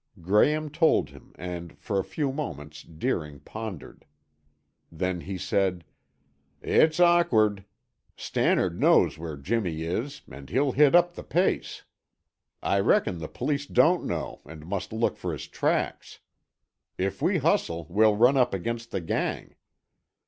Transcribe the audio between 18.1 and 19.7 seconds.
run up against the gang."